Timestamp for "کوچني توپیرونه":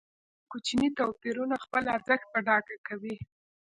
0.51-1.55